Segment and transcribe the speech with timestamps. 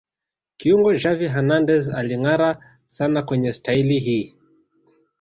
[0.59, 4.35] Kiungo Xavi Hernandez alingâara sana kwenye staili hii